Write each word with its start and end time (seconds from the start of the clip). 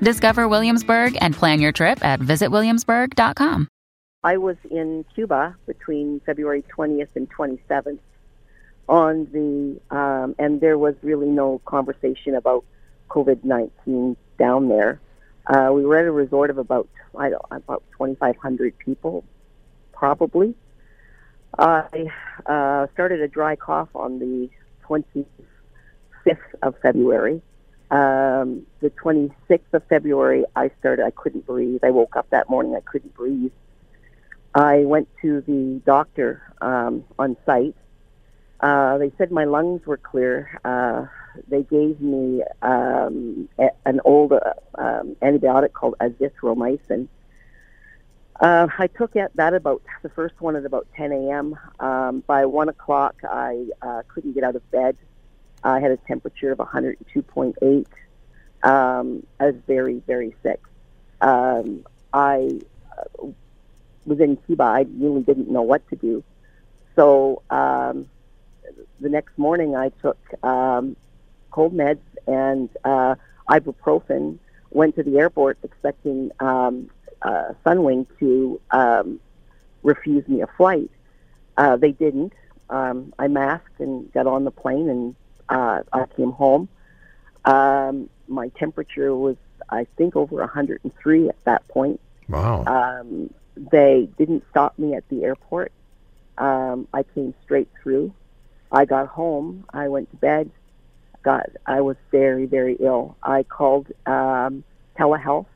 Discover 0.00 0.48
Williamsburg 0.48 1.16
and 1.20 1.34
plan 1.34 1.60
your 1.60 1.72
trip 1.72 2.04
at 2.04 2.20
visitwilliamsburg.com. 2.20 3.68
I 4.22 4.36
was 4.38 4.56
in 4.70 5.04
Cuba 5.14 5.56
between 5.66 6.20
February 6.26 6.64
20th 6.76 7.10
and 7.14 7.30
27th 7.30 7.98
on 8.88 9.26
the, 9.32 9.96
um, 9.96 10.34
and 10.38 10.60
there 10.60 10.78
was 10.78 10.94
really 11.02 11.28
no 11.28 11.60
conversation 11.64 12.34
about 12.34 12.64
COVID 13.08 13.44
19 13.44 14.16
down 14.38 14.68
there. 14.68 15.00
Uh, 15.46 15.70
we 15.72 15.84
were 15.84 15.96
at 15.96 16.06
a 16.06 16.12
resort 16.12 16.50
of 16.50 16.58
about, 16.58 16.88
I 17.16 17.30
don't, 17.30 17.42
about 17.50 17.84
2,500 17.92 18.76
people, 18.78 19.24
probably. 19.92 20.54
I 21.58 22.10
uh, 22.46 22.86
started 22.92 23.20
a 23.20 23.28
dry 23.28 23.56
cough 23.56 23.88
on 23.94 24.18
the 24.18 24.50
25th 24.88 26.36
of 26.62 26.74
February. 26.82 27.40
Um, 27.90 28.66
the 28.80 28.90
26th 28.90 29.72
of 29.72 29.84
February, 29.88 30.44
I 30.56 30.70
started, 30.80 31.04
I 31.04 31.10
couldn't 31.10 31.46
breathe. 31.46 31.80
I 31.84 31.90
woke 31.90 32.16
up 32.16 32.28
that 32.30 32.50
morning, 32.50 32.74
I 32.74 32.80
couldn't 32.80 33.14
breathe. 33.14 33.52
I 34.54 34.78
went 34.80 35.08
to 35.22 35.42
the 35.42 35.80
doctor 35.84 36.42
um, 36.60 37.04
on 37.18 37.36
site. 37.44 37.76
Uh, 38.60 38.98
they 38.98 39.12
said 39.18 39.30
my 39.30 39.44
lungs 39.44 39.84
were 39.86 39.98
clear. 39.98 40.58
Uh, 40.64 41.06
they 41.48 41.62
gave 41.62 42.00
me 42.00 42.42
um, 42.62 43.48
a, 43.58 43.68
an 43.84 44.00
old 44.04 44.32
uh, 44.32 44.40
um, 44.76 45.16
antibiotic 45.22 45.72
called 45.72 45.94
azithromycin. 46.00 47.08
Uh, 48.40 48.66
I 48.78 48.86
took 48.86 49.14
that 49.14 49.54
about 49.54 49.82
the 50.02 50.08
first 50.10 50.40
one 50.40 50.56
at 50.56 50.64
about 50.64 50.86
10 50.96 51.12
a.m. 51.12 51.58
Um, 51.80 52.22
by 52.26 52.46
one 52.46 52.68
o'clock, 52.68 53.16
I 53.24 53.66
uh, 53.80 54.02
couldn't 54.08 54.32
get 54.32 54.44
out 54.44 54.56
of 54.56 54.70
bed. 54.70 54.96
I 55.62 55.80
had 55.80 55.90
a 55.90 55.96
temperature 55.96 56.52
of 56.52 56.58
102.8. 56.58 57.86
Um, 58.62 59.26
I 59.40 59.46
was 59.46 59.54
very, 59.66 60.02
very 60.06 60.34
sick. 60.42 60.60
Um, 61.20 61.84
I 62.12 62.60
uh, 62.98 63.26
was 64.04 64.20
in 64.20 64.36
Cuba. 64.36 64.64
I 64.64 64.86
really 64.98 65.22
didn't 65.22 65.50
know 65.50 65.62
what 65.62 65.88
to 65.90 65.96
do. 65.96 66.22
So 66.94 67.42
um, 67.50 68.08
the 69.00 69.08
next 69.08 69.36
morning, 69.36 69.76
I 69.76 69.90
took 70.00 70.18
um, 70.42 70.96
cold 71.50 71.74
meds 71.74 72.00
and 72.26 72.68
uh, 72.84 73.16
ibuprofen. 73.48 74.38
Went 74.70 74.96
to 74.96 75.02
the 75.02 75.18
airport 75.18 75.58
expecting 75.62 76.30
um, 76.40 76.90
uh, 77.22 77.52
Sunwing 77.64 78.06
to 78.18 78.60
um, 78.70 79.20
refuse 79.82 80.26
me 80.28 80.42
a 80.42 80.46
flight. 80.46 80.90
Uh, 81.56 81.76
they 81.76 81.92
didn't. 81.92 82.32
Um, 82.68 83.12
I 83.18 83.28
masked 83.28 83.78
and 83.80 84.12
got 84.12 84.26
on 84.26 84.44
the 84.44 84.50
plane 84.50 84.88
and 84.88 85.14
uh, 85.48 85.82
I 85.92 86.04
came 86.16 86.32
home. 86.32 86.68
Um, 87.44 88.08
my 88.28 88.48
temperature 88.48 89.14
was, 89.14 89.36
I 89.68 89.86
think, 89.96 90.16
over 90.16 90.36
103 90.36 91.28
at 91.28 91.44
that 91.44 91.66
point. 91.68 92.00
Wow. 92.28 92.64
Um, 92.66 93.32
they 93.56 94.08
didn't 94.18 94.44
stop 94.50 94.78
me 94.78 94.94
at 94.94 95.08
the 95.08 95.24
airport. 95.24 95.72
Um, 96.38 96.88
I 96.92 97.02
came 97.02 97.34
straight 97.44 97.68
through. 97.82 98.12
I 98.70 98.84
got 98.84 99.06
home. 99.06 99.64
I 99.72 99.88
went 99.88 100.10
to 100.10 100.16
bed. 100.16 100.50
Got. 101.22 101.50
I 101.64 101.80
was 101.80 101.96
very, 102.10 102.46
very 102.46 102.76
ill. 102.78 103.16
I 103.22 103.42
called 103.44 103.86
um, 104.06 104.64
telehealth. 104.98 105.46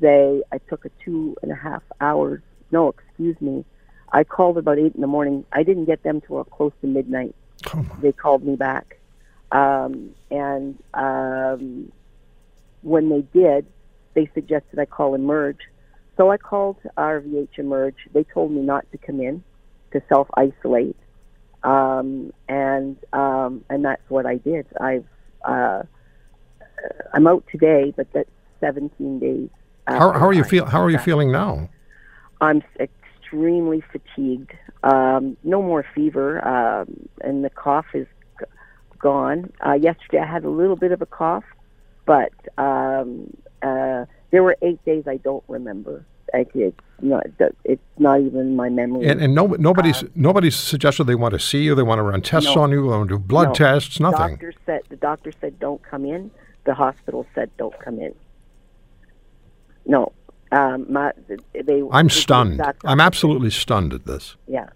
They. 0.00 0.42
I 0.50 0.58
took 0.58 0.84
a 0.84 0.90
two 1.04 1.36
and 1.42 1.52
a 1.52 1.54
half 1.54 1.82
hours. 2.00 2.42
No, 2.72 2.88
excuse 2.88 3.40
me. 3.40 3.64
I 4.12 4.24
called 4.24 4.58
about 4.58 4.78
eight 4.78 4.94
in 4.94 5.00
the 5.00 5.06
morning. 5.06 5.44
I 5.52 5.62
didn't 5.62 5.84
get 5.84 6.02
them 6.02 6.20
till 6.20 6.42
close 6.44 6.72
to 6.80 6.86
midnight 6.86 7.34
Oh, 7.74 7.86
they 8.00 8.12
called 8.12 8.44
me 8.44 8.56
back. 8.56 8.98
Um, 9.52 10.10
and 10.30 10.78
um, 10.94 11.92
when 12.82 13.08
they 13.08 13.22
did, 13.38 13.66
they 14.14 14.30
suggested 14.34 14.78
I 14.78 14.86
call 14.86 15.14
Emerge. 15.14 15.60
So 16.16 16.30
I 16.30 16.36
called 16.36 16.76
RVH 16.96 17.58
Emerge. 17.58 17.96
They 18.12 18.24
told 18.24 18.52
me 18.52 18.60
not 18.60 18.90
to 18.92 18.98
come 18.98 19.20
in, 19.20 19.42
to 19.92 20.02
self 20.08 20.28
isolate, 20.34 20.96
um, 21.62 22.32
and 22.48 22.96
um, 23.12 23.64
and 23.70 23.84
that's 23.84 24.02
what 24.08 24.26
I 24.26 24.36
did. 24.36 24.66
I've 24.80 25.06
uh, 25.44 25.82
I'm 27.14 27.26
out 27.26 27.44
today, 27.50 27.92
but 27.96 28.06
that's 28.12 28.30
17 28.60 29.18
days. 29.18 29.48
how, 29.86 30.12
how 30.12 30.26
are 30.26 30.32
you 30.32 30.44
feel? 30.44 30.66
How 30.66 30.82
are 30.82 30.90
you 30.90 30.98
feeling 30.98 31.32
now? 31.32 31.70
I'm 32.40 32.62
extremely 32.78 33.82
fatigued. 33.92 33.99
Um, 34.82 35.36
no 35.44 35.62
more 35.62 35.84
fever, 35.94 36.46
um, 36.46 37.08
and 37.20 37.44
the 37.44 37.50
cough 37.50 37.86
is 37.94 38.06
g- 38.38 38.46
gone. 38.98 39.52
Uh, 39.64 39.72
yesterday 39.74 40.18
I 40.20 40.26
had 40.26 40.44
a 40.44 40.50
little 40.50 40.76
bit 40.76 40.92
of 40.92 41.02
a 41.02 41.06
cough, 41.06 41.44
but 42.06 42.32
um, 42.56 43.36
uh, 43.62 44.06
there 44.30 44.42
were 44.42 44.56
eight 44.62 44.82
days 44.84 45.04
I 45.06 45.18
don't 45.18 45.44
remember. 45.48 46.04
Like 46.32 46.48
it's 46.54 46.78
not, 47.02 47.26
it's 47.64 47.82
not 47.98 48.20
even 48.20 48.54
my 48.56 48.68
memory. 48.68 49.06
And, 49.08 49.20
and 49.20 49.34
no, 49.34 49.46
nobody's 49.58 50.04
nobody's 50.14 50.54
suggested 50.56 51.04
they 51.04 51.16
want 51.16 51.32
to 51.34 51.40
see 51.40 51.62
you. 51.64 51.74
They 51.74 51.82
want 51.82 51.98
to 51.98 52.04
run 52.04 52.22
tests 52.22 52.54
No. 52.54 52.62
on 52.62 52.70
you. 52.70 52.82
They 52.82 52.88
want 52.88 53.08
to 53.08 53.16
do 53.16 53.18
blood 53.18 53.48
No. 53.48 53.54
tests. 53.54 53.98
Nothing. 54.00 54.36
Doctor 54.36 54.52
said 54.64 54.80
the 54.88 54.96
doctor 54.96 55.32
said 55.40 55.58
don't 55.58 55.82
come 55.82 56.04
in. 56.04 56.30
The 56.64 56.74
hospital 56.74 57.26
said 57.34 57.50
don't 57.58 57.76
come 57.80 57.98
in. 57.98 58.14
No, 59.86 60.12
um, 60.52 60.92
my, 60.92 61.12
they. 61.54 61.82
I'm 61.92 62.06
it's 62.06 62.14
the 62.16 62.20
stunned. 62.20 62.62
I'm 62.84 63.00
absolutely 63.00 63.50
stunned 63.50 63.92
at 63.94 64.04
this. 64.06 64.36
Yeah, 64.46 64.68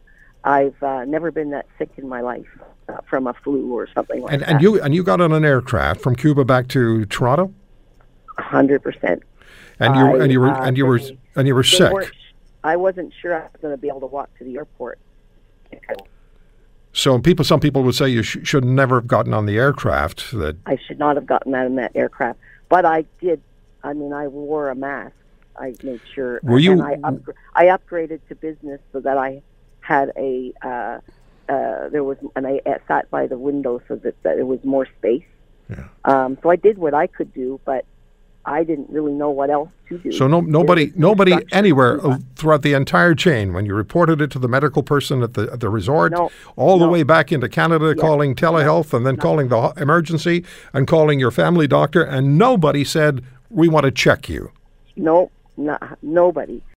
I've 0.44 0.80
uh, 0.82 1.04
never 1.04 1.30
been 1.30 1.50
that 1.50 1.66
sick 1.78 1.90
in 1.96 2.08
my 2.08 2.20
life 2.20 2.46
uh, 2.88 2.98
from 3.08 3.26
a 3.26 3.34
flu 3.34 3.72
or 3.74 3.88
something 3.94 4.22
like 4.22 4.32
And 4.32 4.42
that. 4.42 4.48
and 4.50 4.62
you 4.62 4.80
and 4.80 4.94
you 4.94 5.02
got 5.02 5.20
on 5.20 5.32
an 5.32 5.44
aircraft 5.44 6.00
from 6.00 6.14
Cuba 6.16 6.44
back 6.44 6.68
to 6.68 7.04
Toronto, 7.06 7.52
hundred 8.38 8.82
percent. 8.82 9.22
and 9.80 9.96
you 9.96 10.02
I, 10.06 10.22
and 10.22 10.32
you 10.32 10.40
were 10.40 10.50
uh, 10.50 10.66
and 10.66 10.76
you 10.76 10.86
were 10.86 10.98
they- 11.00 11.18
and 11.36 11.48
you 11.48 11.54
were 11.54 11.62
They 11.62 11.68
sick. 11.68 12.12
I 12.62 12.76
wasn't 12.76 13.12
sure 13.20 13.34
I 13.36 13.40
was 13.42 13.50
going 13.60 13.74
to 13.74 13.78
be 13.78 13.88
able 13.88 14.00
to 14.00 14.06
walk 14.06 14.30
to 14.38 14.44
the 14.44 14.56
airport. 14.56 14.98
So 16.92 17.18
people, 17.18 17.44
some 17.44 17.58
people 17.60 17.82
would 17.82 17.96
say 17.96 18.08
you 18.08 18.22
sh- 18.22 18.38
should 18.44 18.64
never 18.64 18.96
have 19.00 19.08
gotten 19.08 19.34
on 19.34 19.46
the 19.46 19.56
aircraft. 19.58 20.30
That 20.30 20.56
I 20.66 20.78
should 20.86 20.98
not 20.98 21.16
have 21.16 21.26
gotten 21.26 21.54
in 21.54 21.74
that 21.74 21.90
aircraft, 21.96 22.38
but 22.68 22.84
I 22.86 23.04
did. 23.20 23.42
I 23.82 23.92
mean, 23.92 24.12
I 24.12 24.28
wore 24.28 24.70
a 24.70 24.74
mask. 24.76 25.12
I 25.58 25.74
made 25.82 26.00
sure. 26.14 26.40
Were 26.42 26.58
you- 26.58 26.72
And 26.72 26.82
I, 26.82 26.96
upgr- 26.96 27.34
I 27.54 27.64
upgraded 27.66 28.20
to 28.28 28.34
business 28.34 28.80
so 28.92 29.00
that 29.00 29.16
I 29.18 29.42
had 29.80 30.12
a. 30.16 30.52
Uh, 30.62 30.98
uh, 31.46 31.90
there 31.90 32.02
was, 32.02 32.16
and 32.36 32.46
I 32.46 32.60
uh, 32.64 32.78
sat 32.88 33.10
by 33.10 33.26
the 33.26 33.36
window 33.36 33.80
so 33.86 33.96
that, 33.96 34.22
that 34.22 34.36
there 34.36 34.46
was 34.46 34.64
more 34.64 34.86
space. 34.98 35.24
Yeah. 35.68 35.84
Um, 36.06 36.38
so 36.42 36.48
I 36.50 36.56
did 36.56 36.78
what 36.78 36.94
I 36.94 37.06
could 37.06 37.34
do, 37.34 37.60
but 37.66 37.84
I 38.46 38.64
didn't 38.64 38.88
really 38.90 39.12
know 39.12 39.28
what 39.30 39.50
else 39.50 39.68
to 39.90 39.98
do. 39.98 40.12
so 40.12 40.26
no 40.26 40.40
nobody 40.40 40.92
nobody 40.96 41.34
anywhere 41.52 42.04
uh, 42.06 42.18
throughout 42.36 42.62
the 42.62 42.72
entire 42.74 43.14
chain 43.14 43.52
when 43.54 43.64
you 43.66 43.74
reported 43.74 44.20
it 44.22 44.30
to 44.32 44.38
the 44.38 44.48
medical 44.48 44.82
person 44.82 45.22
at 45.22 45.34
the 45.34 45.50
at 45.52 45.60
the 45.60 45.68
resort, 45.70 46.12
No. 46.12 46.30
all 46.56 46.78
the 46.78 46.88
way 46.88 47.02
back 47.02 47.30
into 47.32 47.48
Canada, 47.48 47.94
calling 47.94 48.34
telehealth 48.34 48.92
and 48.94 49.04
then 49.06 49.16
calling 49.18 49.48
the 49.48 49.72
emergency 49.76 50.44
and 50.72 50.86
calling 50.86 51.20
your 51.20 51.30
family 51.30 51.66
doctor, 51.66 52.02
and 52.02 52.38
nobody 52.38 52.84
said 52.84 53.22
we 53.50 53.68
want 53.68 53.84
to 53.84 53.90
check 53.90 54.28
you. 54.30 54.50
No, 54.96 55.30
no, 55.56 55.78
nobody. 56.02 56.64